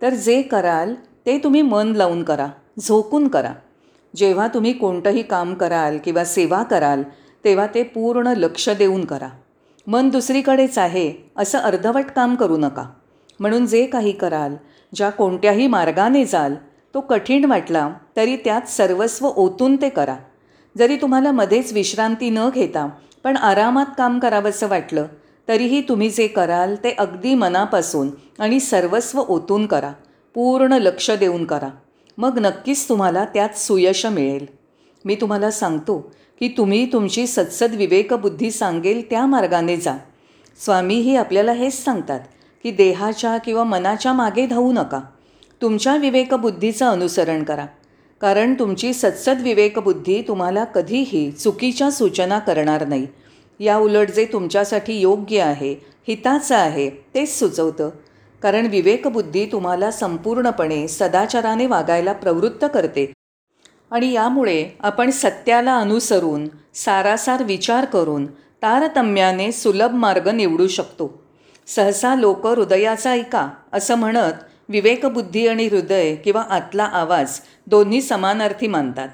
तर 0.02 0.10
जे 0.10 0.42
कराल 0.42 0.94
ते 1.26 1.38
तुम्ही 1.38 1.62
मन 1.62 1.94
लावून 1.96 2.24
करा 2.24 2.48
झोकून 2.80 3.28
करा. 3.28 3.54
जेव्हा 4.16 4.48
तुम्ही 4.48 4.74
कोणतंही 4.74 5.24
काम 5.24 5.54
कराल 5.54 5.98
किंवा 5.98 6.26
सेवा 6.26 6.64
कराल 6.64 7.04
तेव्हा 7.46 7.68
ते 7.68 7.84
पूर्ण 7.84 8.28
लक्ष 8.28 8.70
देऊन 8.70 9.06
करा. 9.06 9.30
मन 9.88 10.10
दुसरीकडेच 10.10 10.78
आहे 10.78 11.14
असं 11.38 11.58
अर्धवट 11.58 12.06
काम 12.16 12.36
करू 12.36 12.58
नका. 12.58 12.86
म्हणून 13.40 13.66
जे 13.66 13.86
काही 13.86 14.12
कराल 14.12 14.56
ज्या 14.96 15.10
कोणत्याही 15.10 15.68
मार्गाने 15.68 16.26
जाल 16.26 16.56
तो 16.94 17.02
कठीण 17.02 17.46
वाटला 17.46 17.90
तरी 18.16 18.36
त्यात 18.36 18.70
सर्वस्व 18.70 19.28
ओतून 19.28 19.76
ते 19.76 19.90
करा. 19.90 20.16
जरी 20.78 20.96
तुम्हाला 20.96 21.32
मध्येच 21.32 21.74
विश्रांती 21.74 22.30
न 22.30 22.50
घेता 22.50 22.88
पण 23.24 23.38
आरामात 23.38 23.86
काम 23.98 24.20
करावंसं 24.20 24.68
वाटलं 24.68 25.06
तरीही 25.48 25.82
तुम्ही 25.82 26.10
जे 26.10 26.28
कराल 26.28 26.76
ते 26.76 26.92
अगदी 26.92 27.34
मनापासून 27.36 28.10
आणि 28.40 28.60
सर्वस्व 28.60 29.20
ओतून 29.20 29.66
करा. 29.66 29.92
पूर्ण 30.36 30.74
लक्ष 30.74 31.12
देऊन 31.12 31.46
करा. 31.46 31.70
मग 32.18 32.40
नक्कीच 32.40 32.90
तुम्हाला 32.90 33.26
त्यात 33.26 33.58
सुयश 33.58 34.06
मिळेल. 34.06 34.46
मी 35.06 35.16
तुम्हाला 35.16 35.52
सांगतो 35.52 35.98
की 36.40 36.48
तुम्ही 36.48 36.86
तुमची 36.94 37.28
सत्सद 37.28 37.74
विवेकबुद्धी 37.74 38.52
सांगेल 38.52 39.10
त्या 39.10 39.26
मार्गाने 39.26 39.78
जा. 39.78 39.98
स्वामीही 40.66 41.16
आपल्याला 41.16 41.52
हेच 41.52 41.84
सांगतात 41.84 42.20
की 42.64 42.72
देहाच्या 42.72 43.38
किंवा 43.38 43.64
मनाच्या 43.64 44.14
मागे 44.14 44.46
धावू 44.46 44.72
नका. 44.72 45.02
तुमच्या 45.62 45.96
विवेकबुद्धीचं 45.96 46.86
अनुसरण 46.86 47.44
करा. 47.44 47.66
कारण 48.22 48.54
तुमची 48.54 48.94
सत्सद 48.94 49.42
विवेकबुद्धी 49.42 50.22
तुम्हाला 50.22 50.64
कधीही 50.64 51.32
चुकीच्या 51.32 51.92
सूचना 51.92 52.40
करणार 52.40 52.88
नाही. 52.88 53.08
या 53.60 53.78
उलट 53.78 54.12
जे 54.12 54.26
तुमच्यासाठी 54.26 55.00
योग्य 55.00 55.42
आहे 55.42 55.76
हिताचं 56.08 56.56
आहे 56.56 56.90
तेच 56.90 57.40
सुचवतं. 57.40 57.90
कारण 58.42 58.66
विवेकबुद्धी 58.66 59.46
तुम्हाला 59.46 59.92
संपूर्णपणे 59.92 60.88
सदाचाराने 60.88 61.66
वागायला 61.66 62.14
प्रवृत्त 62.14 62.66
करते. 62.74 63.14
आणि 63.92 64.12
यामुळे 64.12 64.70
आपण 64.80 65.10
सत्याला 65.10 65.78
अनुसरून 65.78 66.48
सारासार 66.74 67.44
विचार 67.44 67.86
करून 67.86 68.26
तारतम्याने 68.62 69.52
सुलभ 69.52 69.92
मार्ग 69.92 70.28
निवडू 70.28 70.68
शकतो. 70.68 71.24
सहसा 71.68 72.16
लोक 72.16 72.48
हृदयाचा 72.48 73.12
ऐका 73.12 73.50
असं 73.74 73.96
म्हणत 73.96 74.34
विवेकबुद्धी 74.70 75.48
आणि 75.48 75.68
हृदय 75.68 76.16
किंवा 76.16 76.42
आतला 76.50 76.84
आवाज 76.84 77.40
दोन्ही 77.68 78.02
समानार्थी 78.02 78.68
मानतात. 78.68 79.10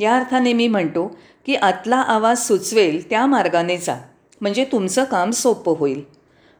या 0.00 0.16
अर्थाने 0.16 0.52
मी 0.52 0.68
म्हणतो 0.68 1.06
की 1.46 1.54
आतला 1.56 1.96
आवाज 1.96 2.38
सुचवेल 2.38 3.08
त्या 3.10 3.24
मार्गाने 3.26 3.76
जा 3.76 3.96
म्हणजे 4.40 4.64
तुमचं 4.72 5.04
काम 5.04 5.30
सोपं 5.30 5.74
होईल. 5.78 6.02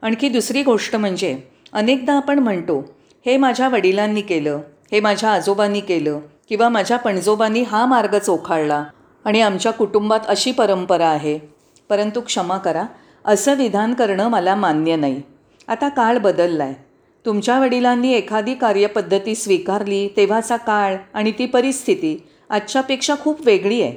आणखी 0.03 0.29
दुसरी 0.29 0.63
गोष्ट 0.63 0.97
म्हणजे 0.97 1.37
अनेकदा 1.73 2.15
आपण 2.15 2.39
म्हणतो 2.39 2.81
हे 3.27 3.37
माझ्या 3.37 3.69
वडिलांनी 3.69 4.21
केलं 4.21 4.61
हे 4.93 5.01
माझ्या 5.01 5.31
आजोबांनी 5.31 5.81
केलं 5.81 6.21
किंवा 6.49 6.69
माझ्या 6.69 6.97
पणजोबांनी 6.97 7.63
हा 7.63 7.85
मार्ग 7.87 8.19
चोखाळला 8.19 8.85
आणि 9.25 9.41
आमच्या 9.41 9.73
कुटुंबात 9.73 10.21
अशी 10.29 10.53
परंपरा 10.53 11.09
आहे 11.09 11.39
परंतु 11.89 12.21
क्षमा 12.21 12.57
करा 12.59 12.85
असं 13.25 13.55
विधान 13.55 13.95
करणं 13.95 14.29
मला 14.29 14.55
मान्य 14.55 14.97
नाही. 14.97 15.23
आता 15.69 15.89
काळ 15.89 16.19
बदलला 16.19 16.65
आहे 16.65 16.75
तुमच्या 17.25 17.59
वडिलांनी 17.61 18.13
एखादी 18.13 18.55
कार्यपद्धती 18.55 19.35
स्वीकारली 19.35 20.07
तेव्हाचा 20.17 20.57
काळ 20.57 20.97
आणि 21.15 21.33
ती 21.39 21.47
परिस्थिती 21.47 22.17
आजच्यापेक्षा 22.51 23.15
खूप 23.21 23.41
वेगळी 23.47 23.81
आहे. 23.83 23.97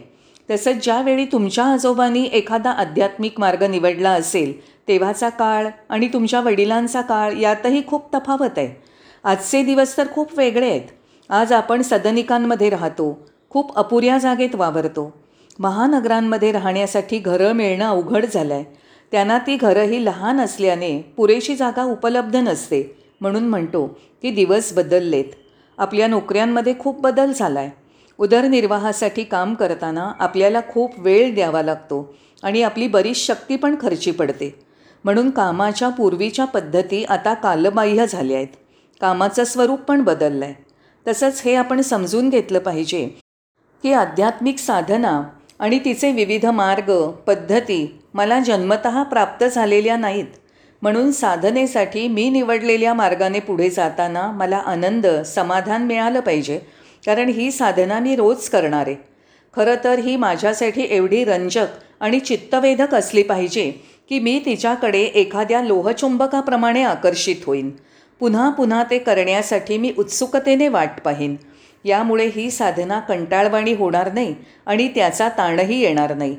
तसंच 0.49 0.83
ज्यावेळी 0.83 1.25
तुमच्या 1.31 1.65
आजोबांनी 1.65 2.23
एखादा 2.33 2.71
आध्यात्मिक 2.71 3.39
मार्ग 3.39 3.63
निवडला 3.63 4.11
असेल 4.11 4.53
तेव्हाचा 4.87 5.29
काळ 5.29 5.67
आणि 5.89 6.07
तुमच्या 6.13 6.41
वडिलांचा 6.41 7.01
काळ 7.01 7.37
यातही 7.37 7.81
खूप 7.87 8.13
तफावत 8.15 8.57
आहे. 8.57 8.69
आजचे 9.23 9.63
दिवस 9.63 9.97
तर 9.97 10.07
खूप 10.13 10.37
वेगळे 10.37 10.69
आहेत. 10.69 10.87
आज 11.29 11.51
आपण 11.53 11.81
सदनिकांमध्ये 11.81 12.69
राहतो 12.69 13.17
खूप 13.51 13.75
अपुऱ्या 13.77 14.17
जागेत 14.17 14.55
वावरतो. 14.55 15.11
महानगरांमध्ये 15.59 16.51
राहण्यासाठी 16.51 17.19
घरं 17.19 17.53
मिळणं 17.53 17.85
अवघड 17.85 18.25
झालं 18.25 18.53
आहे 18.53 18.63
त्यांना 19.11 19.37
ती 19.37 19.55
घरंही 19.57 20.03
लहान 20.05 20.39
असल्याने 20.41 20.97
पुरेशी 21.17 21.55
जागा 21.55 21.83
उपलब्ध 21.83 22.35
नसते. 22.37 22.81
म्हणून 23.21 23.47
म्हणतो 23.49 23.85
की 24.23 24.31
दिवस 24.31 24.71
बदललेत. 24.73 25.25
आपल्या 25.77 26.07
नोकऱ्यांमध्ये 26.07 26.73
खूप 26.79 26.99
बदल 27.01 27.31
झाला 27.31 27.59
आहे 27.59 27.69
उदरनिर्वाहासाठी 28.19 29.23
काम 29.23 29.53
करताना 29.53 30.11
आपल्याला 30.19 30.59
खूप 30.69 30.99
वेळ 30.99 31.33
द्यावा 31.35 31.61
लागतो 31.61 32.03
आणि 32.43 32.61
आपली 32.63 32.87
बरीच 32.87 33.17
शक्ती 33.17 33.55
पण 33.55 33.75
खर्ची 33.81 34.11
पडते. 34.11 34.53
म्हणून 35.05 35.29
कामाच्या 35.29 35.89
पूर्वीच्या 35.89 36.45
पद्धती 36.45 37.03
आता 37.03 37.33
कालबाह्य 37.33 38.05
झाल्या 38.07 38.37
आहेत. 38.37 38.47
कामाचं 39.01 39.43
स्वरूप 39.43 39.79
पण 39.79 40.01
बदललं 40.03 40.45
आहे 40.45 40.53
तसंच 41.05 41.41
हे 41.45 41.55
आपण 41.55 41.81
समजून 41.81 42.29
घेतलं 42.29 42.59
पाहिजे 42.59 43.05
की 43.83 43.93
आध्यात्मिक 43.93 44.59
साधना 44.59 45.21
आणि 45.59 45.79
तिचे 45.85 46.11
विविध 46.11 46.45
मार्ग 46.45 46.91
पद्धती 47.27 47.85
मला 48.13 48.39
जन्मत 48.39 48.87
प्राप्त 49.09 49.43
झालेल्या 49.45 49.95
नाहीत. 49.97 50.25
म्हणून 50.81 51.11
साधनेसाठी 51.11 52.07
मी 52.07 52.29
निवडलेल्या 52.29 52.93
मार्गाने 52.93 53.39
पुढे 53.39 53.69
जाताना 53.69 54.31
मला 54.31 54.57
आनंद 54.57 55.07
समाधान 55.25 55.83
मिळालं 55.83 56.19
पाहिजे 56.19 56.59
कारण 57.05 57.29
ही 57.29 57.51
साधना 57.51 57.99
मी 57.99 58.15
रोज 58.15 58.47
करणार. 58.49 58.87
आहे 58.87 58.95
खरं 59.55 59.75
तर 59.83 59.99
ही 59.99 60.15
माझ्यासाठी 60.15 60.87
एवढी 60.89 61.23
रंजक 61.25 61.67
आणि 61.99 62.19
चित्तवेधक 62.19 62.93
असली 62.95 63.23
पाहिजे 63.23 63.71
की 64.09 64.19
मी 64.19 64.41
तिच्याकडे 64.45 65.01
एखाद्या 65.01 65.61
लोहचुंबकाप्रमाणे 65.61 66.83
आकर्षित 66.83 67.45
होईन. 67.45 67.69
पुन्हा 68.19 68.49
पुन्हा 68.49 68.83
ते 68.83 68.97
करण्यासाठी 68.97 69.77
मी 69.77 69.91
उत्सुकतेने 69.97 70.67
वाट 70.67 70.99
पाहीन. 71.05 71.35
यामुळे 71.85 72.25
ही 72.25 72.49
साधना 72.51 72.99
कंटाळवाणी 72.99 73.73
होणार 73.73 74.11
नाही 74.13 74.35
आणि 74.65 74.87
त्याचा 74.87 75.29
ताणही 75.29 75.79
येणार 75.81 76.13
नाही. 76.13 76.35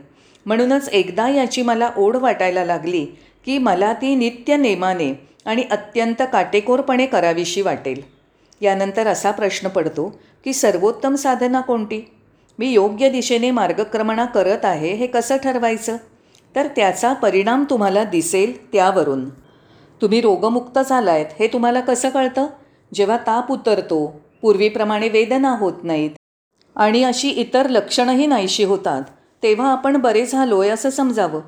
म्हणूनच 0.46 0.88
एकदा 0.88 1.28
याची 1.28 1.62
मला 1.62 1.90
ओढ 1.96 2.16
वाटायला 2.16 2.64
लागली 2.64 3.06
की 3.44 3.58
मला 3.58 3.92
ती 3.92 4.14
नित्य 4.14 4.56
नेमाने 4.56 5.28
आणि 5.44 5.62
अत्यंत 5.70 6.22
काटेकोरपणे 6.32 7.06
करावीशी 7.06 7.62
वाटेल. 7.62 8.02
यानंतर 8.60 9.06
असा 9.06 9.30
प्रश्न 9.30 9.68
पडतो 9.68 10.20
की 10.44 10.52
सर्वोत्तम 10.52 11.14
साधना 11.14 11.60
कोणती? 11.60 12.14
मी 12.58 12.70
योग्य 12.70 13.08
दिशेने 13.08 13.50
मार्गक्रमणा 13.50 14.24
करत 14.24 14.64
आहे 14.64 14.92
हे 14.94 15.06
कसं 15.06 15.36
ठरवायचं? 15.36 15.96
तर 16.56 16.66
त्याचा 16.66 17.12
परिणाम 17.12 17.64
तुम्हाला 17.70 18.04
दिसेल 18.04 18.72
त्यावरून. 18.72 19.28
तुम्ही 20.02 20.20
रोगमुक्त 20.20 20.78
झालायत 20.78 21.26
हे 21.40 21.46
तुम्हाला 21.46 21.80
कसं 21.80 22.08
कळतं? 22.08 22.46
जेव्हा 22.94 23.16
ताप 23.16 23.50
उतरतो 23.52 24.20
पूर्वीप्रमाणे 24.42 25.08
वेदना 25.08 25.56
होत 25.58 25.72
नाहीत 25.82 26.10
आणि 26.76 27.04
अशी 27.04 27.28
इतर 27.28 27.68
लक्षणंही 27.68 28.26
नाहीशी 28.26 28.64
होतात 28.64 29.02
तेव्हा 29.42 29.72
आपण 29.72 29.96
बरे 29.96 30.26
झालोय 30.26 30.68
असं 30.68 30.90
समजावं. 30.90 31.40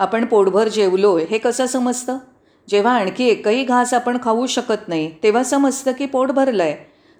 आपण 0.00 0.24
पोटभर 0.24 0.68
जेवलोय 0.68 1.24
हे 1.30 1.38
कसं 1.38 1.66
समजतं? 1.66 2.18
जेव्हा 2.68 2.92
आणखी 2.92 3.24
एकही 3.24 3.64
घास 3.64 3.94
आपण 3.94 4.18
खाऊ 4.22 4.46
शकत 4.46 4.88
नाही 4.88 5.10
तेव्हा 5.22 5.42
समजतं 5.42 5.92
की 5.92 6.06
पोट 6.06 6.30
भरलं 6.30 6.62
आहे 6.62 6.76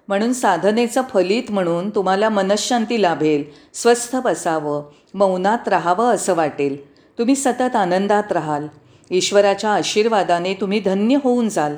म्हणून 0.07 0.33
साधनेचं 0.33 1.01
फलित 1.13 1.51
म्हणून 1.51 1.89
तुम्हाला 1.89 2.29
मनशांती 2.29 3.01
लाभेल. 3.01 3.43
स्वस्थ 3.73 4.15
बसावं 4.15 4.83
मौनात 5.13 5.67
राहावं 5.67 6.13
असं 6.13 6.35
वाटेल. 6.35 6.91
तुम्ही 7.19 7.35
सतत 7.35 7.75
आनंदात 7.75 8.31
राहाल. 8.31 8.67
ईश्वराच्या 9.11 9.69
आशीर्वादाने 9.69 10.53
तुम्ही 10.53 10.79
धन्य 10.79 11.17
होऊन 11.23 11.49
जाल. 11.49 11.75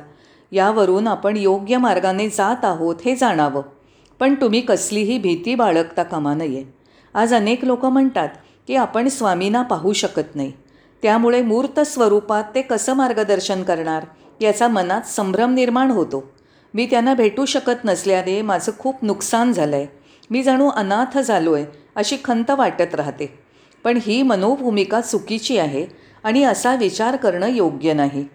यावरून 0.52 1.08
आपण 1.08 1.38
योग्य 1.38 1.78
मार्गाने 1.78 2.30
जात 2.30 2.66
आहोत 2.66 2.96
हे 3.06 3.16
जाणावं. 3.16 3.62
पण 4.20 4.36
तुम्ही 4.36 4.62
कसलीही 4.62 5.18
भीती 5.18 5.56
बाळगता 5.56 6.04
कामा 6.04 6.34
नये. 6.34 6.64
आज 7.14 7.34
अनेक 7.34 7.66
लोक 7.66 7.86
म्हणतात 7.86 8.30
की 8.68 8.76
आपण 8.76 9.08
स्वामींना 9.08 9.62
पाहू 9.62 9.94
शकत 9.94 10.36
नाही. 10.36 10.52
त्यामुळे 11.04 11.42
मूर्त 11.42 11.80
स्वरूपात 11.80 12.44
ते 12.56 12.62
कसं 12.62 12.94
मार्गदर्शन 12.94 13.64
करणार 13.64 14.06
याचा 14.42 14.68
मनात 14.68 15.02
संभ्रम 15.02 15.54
निर्माण 15.54 15.92
होतो. 15.92 16.24
मी 16.74 16.86
त्यांना 16.86 17.14
भेटू 17.14 17.46
शकत 17.46 17.84
नसल्याने 17.86 18.42
माझं 18.42 18.72
खूप 18.80 19.04
नुकसान 19.04 19.52
झालं 19.54 19.76
आहे 19.76 19.88
मी 20.32 20.44
जणू 20.44 20.70
अनाथ 20.70 21.20
झालो 21.20 21.54
आहे 21.54 21.66
अशी 21.96 22.18
खंत 22.26 22.52
वाटत 22.52 22.96
राहते. 22.96 23.40
पण 23.84 24.00
ही 24.02 24.22
मनोभूमिका 24.22 25.02
चुकीची 25.02 25.58
आहे 25.58 25.86
आणि 26.24 26.44
असा 26.44 26.76
विचार 26.76 27.16
करणं 27.16 27.48
योग्य 27.48 27.94
नाही. 27.94 28.26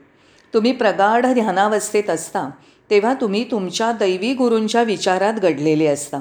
तुम्ही 0.55 0.73
प्रगाढ 0.73 1.27
ध्यानावस्थेत 1.27 2.11
असता 2.11 2.49
तेव्हा 2.91 3.15
तुम्ही 3.15 3.45
तुमच्या 3.51 3.91
दैवी 3.93 4.35
गुरूंच्या 4.35 4.83
विचारात 4.83 5.35
घडलेले 5.35 5.87
असता. 5.87 6.21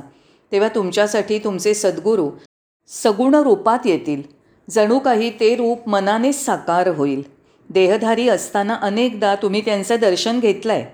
तेव्हा 0.51 0.69
तुमच्यासाठी 0.75 1.39
तुमचे 1.39 1.73
सद्गुरू 1.73 2.29
सगुण 2.87 3.35
रूपात 3.35 3.85
येतील. 3.85 4.36
जणू 4.69 4.99
काही 4.99 5.29
ते 5.29 5.55
रूप 5.55 5.87
मनानेच 5.89 6.43
साकार 6.45 6.87
होईल. 6.87 7.21
देहधारी 7.69 8.27
असताना 8.29 8.75
अनेकदा 8.81 9.35
तुम्ही 9.35 9.61
त्यांचं 9.61 9.95
दर्शन 10.01 10.39
घेतलं 10.39 10.73
आहे 10.73 10.85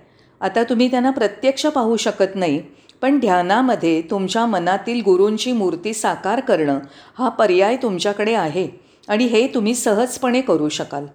आता 0.41 0.63
तुम्ही 0.63 0.89
त्यांना 0.91 1.09
प्रत्यक्ष 1.09 1.65
पाहू 1.65 1.97
शकत 1.97 2.35
नाही 2.35 2.61
पण 3.01 3.19
ध्यानामध्ये 3.19 4.01
तुमच्या 4.01 4.45
मनातील 4.45 5.01
गुरूंची 5.01 5.51
मूर्ती 5.51 5.93
साकार 5.93 6.39
करणं 6.39 6.79
हा 7.17 7.29
पर्याय 7.29 7.75
तुमच्याकडे 7.75 8.33
आहे 8.33 8.67
आणि 9.07 9.25
हे 9.25 9.45
तुम्ही 9.47 9.75
सहजपणे 9.75 10.41
करू 10.41 10.69
शकाल. 10.69 11.05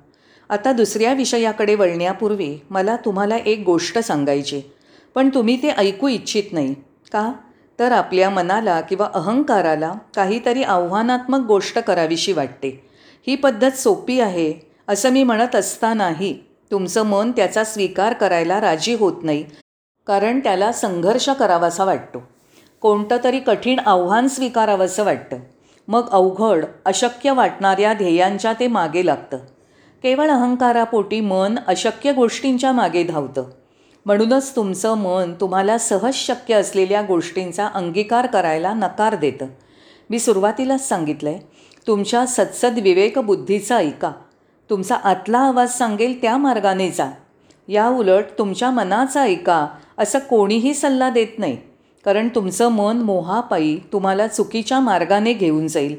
आता 0.50 0.73
दुसऱ्या 0.73 1.12
विषयाकडे 1.12 1.75
वळण्यापूर्वी 1.75 2.55
मला 2.71 2.97
तुम्हाला 2.97 3.37
एक 3.37 3.62
गोष्ट 3.67 3.99
सांगायची 3.99 4.61
पण 5.15 5.29
तुम्ही 5.29 5.57
ते 5.62 5.69
ऐकू 5.69 6.09
इच्छित 6.09 6.53
नाही. 6.53 6.75
का? 7.12 7.33
तर 7.79 7.93
आपल्या 7.93 8.31
मनाला 8.31 8.81
किंवा 8.81 9.09
अहंकाराला 9.15 9.93
काहीतरी 10.17 10.63
आव्हानात्मक 10.63 11.47
गोष्ट 11.47 11.79
करावीशी 11.79 12.33
वाटते. 12.33 12.85
ही 13.27 13.37
पद्धत 13.37 13.71
सोपी 13.71 14.21
आहे 14.21 14.53
असं 14.89 15.11
मी 15.11 15.23
म्हणत 15.25 15.57
असतानाही 15.57 16.33
तुमचं 16.71 17.03
मन 17.03 17.31
त्याचा 17.31 17.65
स्वीकार 17.65 18.13
करायला 18.13 18.61
राजी 18.61 18.95
होत 18.95 19.23
नाही 19.23 19.45
कारण 20.07 20.41
त्याला 20.41 20.73
संघर्ष 20.73 21.29
करावासा 21.29 21.85
वाटतो. 21.85 22.23
कोणतं 22.81 23.17
तरी 23.25 23.41
कठीण 23.41 23.79
आव्हान 23.79 24.29
स्वीकारावंसं 24.29 25.05
वाटतं. 25.05 25.37
मग 25.89 26.09
अवघड 26.11 26.65
अशक्य 26.85 27.31
वाटणाऱ्या 27.31 27.93
ध्येयांच्या 27.93 28.53
ते 28.53 28.67
मागे 28.69 29.07
लागतं. 29.07 29.37
केवळ 30.03 30.31
अहंकारापोटी 30.31 31.21
मन 31.21 31.59
अशक्य 31.67 32.13
गोष्टींच्या 32.13 32.73
मागे 32.73 33.03
धावतं. 33.03 33.45
म्हणूनच 34.07 34.57
तुमचं 34.57 34.95
मन 34.95 35.33
तुम्हाला 35.40 35.78
सहज 35.78 36.14
शक्य 36.14 36.55
असलेल्या 36.55 37.02
गोष्टींचा 37.02 37.67
अंगीकार 37.67 38.26
करायला 38.26 38.73
नकार 38.75 39.14
देतं. 39.14 39.47
मी 40.11 40.19
सुरुवातीलाच 40.19 40.88
सांगितलं 40.88 41.28
आहे 41.28 41.38
तुमच्या 41.87 42.26
सत्सद 42.26 42.78
विवेकबुद्धीचा 42.78 43.76
ऐका. 43.76 44.12
तुमचा 44.71 44.95
आतला 44.95 45.38
आवाज 45.38 45.78
सांगेल 45.78 46.23
त्या 46.23 46.37
मार्गाने 46.37 46.90
जा. 46.90 47.11
या 47.69 47.88
उलट 47.88 48.25
तुमच्या 48.38 48.71
मनाचा 48.71 49.23
ऐका 49.23 49.67
असं 49.99 50.19
कोणीही 50.19 50.75
सल्ला 50.75 51.11
देत 51.11 51.38
नाही 51.38 51.57
कारण 52.05 52.28
तुमचं 52.35 52.69
मन 52.69 52.97
मोहापायी 52.97 53.81
तुम्हाला 53.93 54.26
चुकीच्या 54.26 54.81
मार्गाने 54.81 55.33
घेऊन 55.33 55.67
जाईल. 55.67 55.97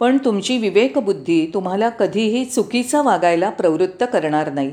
पण 0.00 0.18
तुमची 0.24 0.58
विवेकबुद्धी 0.58 1.50
तुम्हाला 1.54 1.88
कधीही 1.88 2.44
चुकीचं 2.44 3.04
वागायला 3.04 3.50
प्रवृत्त 3.50 4.04
करणार 4.12 4.52
नाही. 4.52 4.72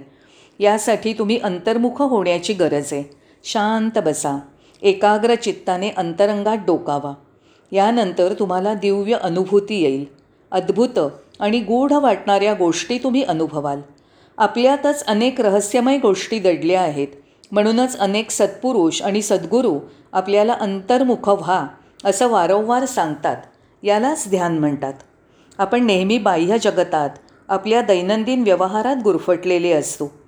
यासाठी 0.60 1.14
तुम्ही 1.14 1.38
अंतर्मुख 1.38 2.02
होण्याची 2.02 2.54
गरज 2.54 2.94
आहे. 2.94 3.18
शांत 3.44 4.00
बसा. 4.00 4.40
एकाग्र 4.82 5.36
चित्ताने 5.36 5.90
अंतरंगात 5.90 6.58
डोकावा. 6.66 7.14
यानंतर 7.72 8.34
तुम्हाला 8.34 8.74
दिव्य 8.74 9.14
अनुभूती 9.14 9.84
येईल. 9.84 10.06
अद्भुत 10.52 11.00
आणि 11.40 11.60
गूढ 11.60 11.92
वाटणाऱ्या 11.92 12.54
गोष्टी 12.54 12.98
तुम्ही 12.98 13.24
अनुभवाल. 13.24 13.82
आपल्यातच 14.38 15.06
अनेक 15.06 15.42
रहस्यमय 15.42 15.98
गोष्टी 15.98 16.40
दडल्या 16.40 16.82
आहेत. 16.82 17.08
म्हणूनच 17.52 17.98
अनेक 17.98 18.32
सत्पुरुष 18.32 19.02
आणि 19.02 19.22
सद्गुरू 19.22 19.80
आपल्याला 20.12 20.54
अंतर्मुख 20.54 21.30
व्हा 21.30 21.68
असं 22.06 22.28
वारंवार 22.28 22.86
सांगतात. 22.86 23.38
यालाच 23.84 24.30
ध्यान 24.30 24.58
म्हणतात. 24.60 24.94
आपण 25.58 25.86
नेहमी 25.86 26.18
बाह्य 26.18 26.58
जगतात. 26.58 27.10
आपल्या 27.48 27.82
दैनंदिन 27.82 28.44
व्यवहारात 28.44 28.96
गुरफटलेले 29.04 29.72
असतो. 29.72 30.21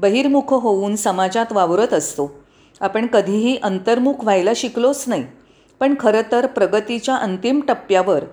बहिर्मुख 0.00 0.52
होऊन 0.52 0.96
समाजात 0.96 1.52
वावरत 1.52 1.92
असतो. 1.94 2.44
आपण 2.80 3.06
कधीही 3.06 3.58
अंतर्मुख 3.62 4.14
व्हायला 4.22 4.50
शिकलोच 4.56 5.04
नाही. 5.06 5.24
पण 5.80 5.94
खरं 6.00 6.22
तर 6.32 6.46
प्रगतीच्या 6.46 7.16
अंतिम 7.16 7.60
टप्प्यावर 7.60 8.24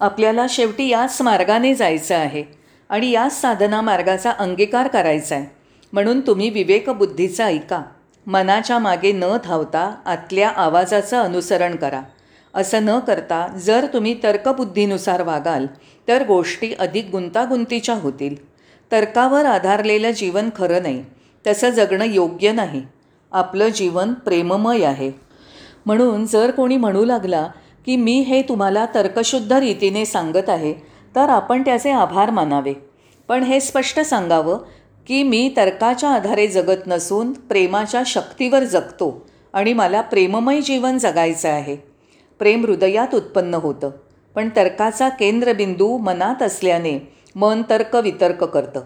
आपल्याला 0.00 0.46
शेवटी 0.48 0.88
याच 0.88 1.22
मार्गाने 1.22 1.74
जायचं 1.74 2.14
आहे 2.14 2.44
आणि 2.88 3.10
याच 3.10 3.40
साधना 3.40 3.80
मार्गाचा 3.80 4.30
अंगीकार 4.30 4.88
करायचा 4.88 5.34
आहे. 5.36 5.46
म्हणून 5.92 6.20
तुम्ही 6.20 6.50
विवेकबुद्धीचा 6.50 7.44
ऐका. 7.44 7.82
मनाच्या 8.26 8.78
मागे 8.78 9.12
न 9.12 9.24
धावता 9.44 9.94
आतल्या 10.06 10.48
आवाजाचं 10.48 11.22
अनुसरण 11.22 11.76
करा. 11.76 12.02
असं 12.54 12.84
न 12.84 12.98
करता 12.98 13.46
जर 13.46 13.86
तुम्ही 13.92 14.22
तर्कबुद्धीनुसार 14.22 15.22
वागाल 15.22 15.66
तर 16.08 16.26
गोष्टी 16.26 16.72
अधिक 16.78 17.08
गुंतागुंतीच्या 17.10 17.94
होतील. 17.94 18.51
तर्कावर 18.92 19.44
आधारलेलं 19.44 20.10
जीवन 20.10 20.50
खरं 20.56 20.82
नाही 20.82 21.04
तसं 21.46 21.70
जगणं 21.70 22.04
योग्य 22.04 22.52
नाही. 22.52 22.82
आपलं 23.32 23.68
जीवन 23.68 24.12
प्रेममय 24.14 24.84
आहे. 24.84 25.10
म्हणून 25.86 26.26
जर 26.26 26.50
कोणी 26.50 26.76
म्हणू 26.76 27.04
लागला 27.04 27.46
की 27.86 27.96
मी 27.96 28.20
हे 28.20 28.42
तुम्हाला 28.42 28.86
तर्कशुद्ध 28.94 29.52
रीतीने 29.52 30.04
सांगत 30.04 30.48
आहे 30.48 30.72
तर 31.16 31.28
आपण 31.28 31.62
त्याचे 31.62 31.90
आभार 31.90 32.30
मानावे. 32.30 32.72
पण 33.28 33.42
हे 33.42 33.60
स्पष्ट 33.60 34.00
सांगावं 34.00 34.58
की 35.06 35.22
मी 35.22 35.52
तर्काच्या 35.56 36.10
आधारे 36.10 36.46
जगत 36.46 36.86
नसून 36.86 37.32
प्रेमाच्या 37.32 38.02
शक्तीवर 38.06 38.64
जगतो 38.64 39.26
आणि 39.52 39.72
मला 39.72 40.00
प्रेममय 40.00 40.60
जीवन 40.60 40.98
जगायचं 40.98 41.48
आहे. 41.48 41.76
प्रेम 42.38 42.64
हृदयात 42.64 43.14
उत्पन्न 43.14 43.54
होतं 43.54 43.90
पण 44.34 44.48
तर्काचा 44.56 45.08
केंद्रबिंदू 45.08 45.96
मनात 45.96 46.42
असल्याने 46.42 47.12
मन 47.34 47.62
तर्क 47.70 47.96
वितर्क 47.96 48.44
करतं. 48.44 48.80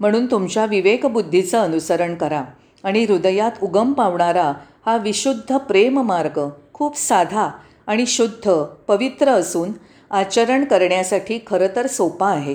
म्हणून 0.00 0.26
तुमच्या 0.26 0.64
विवेकबुद्धीचं 0.64 1.58
अनुसरण 1.58 2.14
करा 2.14 2.44
आणि 2.84 3.04
हृदयात 3.04 3.50
उगम 3.62 3.92
पावणारा 3.92 4.52
हा 4.86 4.96
विशुद्ध 4.96 5.56
प्रेम 5.56 6.00
मार्ग 6.00 6.40
खूप 6.72 6.96
साधा 6.96 7.48
आणि 7.86 8.06
शुद्ध 8.06 8.50
पवित्र 8.88 9.28
असून 9.28 9.72
आचरण 10.10 10.64
करण्यासाठी 10.64 11.38
खरं 11.46 11.66
तर 11.76 11.86
सोपा 11.86 12.28
आहे. 12.28 12.54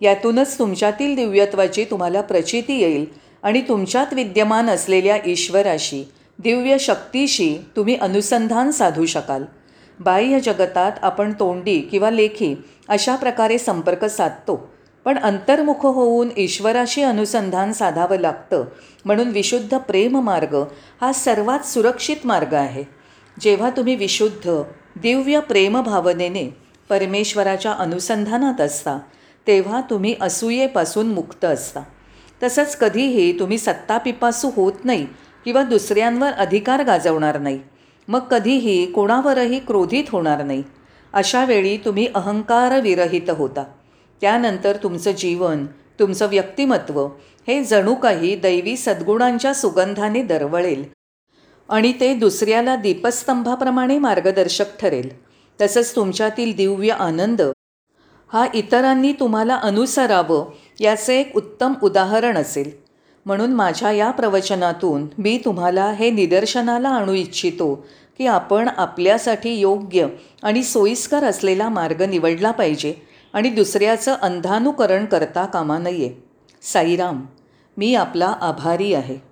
यातूनच 0.00 0.58
तुमच्यातील 0.58 1.14
दिव्यत्वाची 1.16 1.84
तुम्हाला 1.84 2.20
प्रचिती 2.20 2.78
येईल 2.80 3.06
आणि 3.42 3.60
तुमच्यात 3.60 4.14
विद्यमान 4.14 4.70
असलेल्या 4.70 5.18
ईश्वराशी 5.26 6.08
दिव्य 6.38 6.78
शक्तीशी 6.78 7.58
तुम्ही 7.76 7.96
अनुसंधान 7.96 8.70
साधू 8.70 9.06
शकाल. 9.06 9.44
बाह्य 10.00 10.40
जगतात 10.40 10.92
आपण 11.02 11.32
तोंडी 11.32 11.78
किंवा 11.80 12.10
लेखी 12.10 12.54
अशा 12.88 13.16
प्रकारे 13.16 13.58
संपर्क 13.58 14.04
साधतो. 14.04 14.77
पण 15.08 15.18
अंतर्मुख 15.18 15.86
होऊन 15.86 16.28
ईश्वराशी 16.36 17.02
अनुसंधान 17.02 17.72
साधावं 17.72 18.16
लागतं. 18.16 18.64
म्हणून 19.04 19.28
विशुद्ध 19.28 19.78
प्रेम 19.78 20.20
मार्ग 20.20 20.64
हा 21.00 21.12
सर्वात 21.12 21.58
सुरक्षित 21.58 22.16
मार्ग 22.24 22.54
आहे. 22.54 22.84
जेव्हा 23.40 23.70
तुम्ही 23.70 23.94
विशुद्ध 23.94 24.62
दिव्य 24.96 25.40
प्रेमभावनेने 25.40 26.56
परमेश्वराच्या 26.88 27.72
अनुसंधानात 27.72 28.60
असता 28.60 28.98
तेव्हा 29.46 29.80
तुम्ही 29.80 30.14
असूयेपासून 30.20 31.06
मुक्त 31.06 31.44
असता. 31.44 31.80
तसंच 32.42 32.76
कधीही 32.76 33.38
तुम्ही 33.38 33.58
सत्तापिपासू 33.58 34.50
होत 34.56 34.84
नाही 34.84 35.06
किंवा 35.44 35.62
दुसऱ्यांवर 35.62 36.32
अधिकार 36.32 36.84
गाजवणार 36.84 37.38
नाही. 37.38 37.60
मग 38.08 38.20
कधीही 38.20 38.86
कोणावरही 38.92 39.58
क्रोधित 39.58 40.04
होणार 40.12 40.42
नाही. 40.42 40.62
अशा 41.12 41.44
वेळी 41.44 41.76
तुम्ही 41.76 42.08
अहंकारविरहित 42.14 43.30
होता. 43.30 43.64
त्यानंतर 44.20 44.76
तुमचं 44.76 45.10
जीवन 45.10 45.66
तुमचं 46.00 46.28
व्यक्तिमत्व 46.28 47.06
हे 47.48 47.64
जणू 47.64 47.94
काही 47.94 48.36
दैवी 48.36 48.76
सद्गुणांच्या 48.76 49.54
सुगंधाने 49.54 50.22
दरवळेल. 50.22 50.84
आणि 51.68 51.92
ते 52.00 52.14
दुसऱ्याला 52.14 52.76
दीपस्तंभाप्रमाणे 52.76 53.98
मार्गदर्शक 53.98 54.78
ठरेल. 54.80 55.08
तसंच 55.60 55.96
तुमच्यातील 55.96 56.56
दिव्य 56.56 56.90
आनंद 56.90 57.42
हा 58.32 58.46
इतरांनी 58.54 59.12
तुम्हाला 59.12 59.56
अनुसरावं 59.56 60.50
याचं 60.80 61.12
एक 61.12 61.36
उत्तम 61.36 61.72
उदाहरण 61.82 62.36
असेल. 62.36 62.70
म्हणून 63.26 63.52
माझ्या 63.52 63.92
या 63.92 64.10
प्रवचनातून 64.10 65.06
मी 65.18 65.40
तुम्हाला 65.44 65.90
हे 65.90 66.10
निदर्शनाला 66.10 66.88
आणू 66.88 67.12
इच्छितो 67.12 67.74
की 68.18 68.26
आपण 68.26 68.68
आपल्यासाठी 68.76 69.54
योग्य 69.54 70.06
आणि 70.42 70.62
सोयीस्कर 70.62 71.24
असलेला 71.24 71.68
मार्ग 71.68 72.02
निवडला 72.02 72.50
पाहिजे. 72.50 73.07
आणि 73.32 73.50
दुसऱ्याचं 73.50 74.14
अंधानुकरण 74.14 75.04
करता 75.04 75.46
कामा 75.46 75.78
नये. 75.78 76.24
साईराम 76.62 77.26
मी 77.76 77.94
आपला 77.94 78.34
आभारी 78.40 78.94
आहे. 78.94 79.27